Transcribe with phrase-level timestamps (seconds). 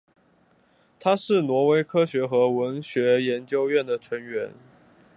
[0.99, 4.49] 他是挪威科学和文学研究院的成员。